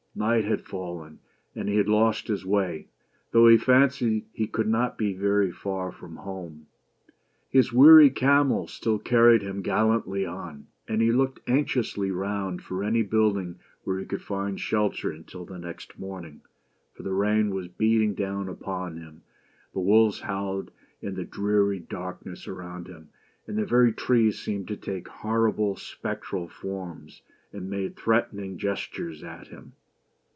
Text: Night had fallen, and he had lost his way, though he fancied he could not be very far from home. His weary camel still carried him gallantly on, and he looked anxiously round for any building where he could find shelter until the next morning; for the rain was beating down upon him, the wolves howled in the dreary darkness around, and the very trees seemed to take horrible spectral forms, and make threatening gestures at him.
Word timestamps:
Night 0.13 0.43
had 0.43 0.65
fallen, 0.65 1.19
and 1.55 1.69
he 1.69 1.77
had 1.77 1.87
lost 1.87 2.27
his 2.27 2.45
way, 2.45 2.89
though 3.31 3.47
he 3.47 3.57
fancied 3.57 4.25
he 4.33 4.45
could 4.45 4.67
not 4.67 4.97
be 4.97 5.13
very 5.13 5.53
far 5.53 5.89
from 5.89 6.17
home. 6.17 6.67
His 7.49 7.71
weary 7.71 8.09
camel 8.09 8.67
still 8.67 8.99
carried 8.99 9.41
him 9.41 9.61
gallantly 9.61 10.25
on, 10.25 10.67
and 10.85 11.01
he 11.01 11.13
looked 11.13 11.39
anxiously 11.49 12.11
round 12.11 12.61
for 12.61 12.83
any 12.83 13.03
building 13.03 13.59
where 13.85 13.99
he 13.99 14.05
could 14.05 14.21
find 14.21 14.59
shelter 14.59 15.09
until 15.11 15.45
the 15.45 15.57
next 15.57 15.97
morning; 15.97 16.41
for 16.93 17.03
the 17.03 17.13
rain 17.13 17.55
was 17.55 17.69
beating 17.69 18.13
down 18.13 18.49
upon 18.49 18.97
him, 18.97 19.21
the 19.73 19.79
wolves 19.79 20.19
howled 20.19 20.71
in 21.01 21.15
the 21.15 21.23
dreary 21.23 21.79
darkness 21.79 22.49
around, 22.49 22.89
and 22.89 23.57
the 23.57 23.65
very 23.65 23.93
trees 23.93 24.37
seemed 24.37 24.67
to 24.67 24.75
take 24.75 25.07
horrible 25.07 25.77
spectral 25.77 26.49
forms, 26.49 27.21
and 27.53 27.69
make 27.69 27.97
threatening 27.97 28.57
gestures 28.57 29.23
at 29.23 29.47
him. 29.47 29.71